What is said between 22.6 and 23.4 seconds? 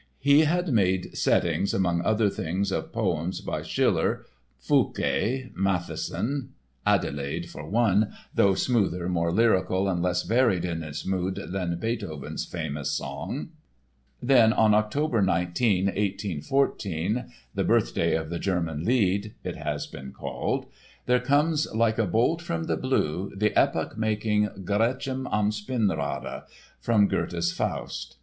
the blue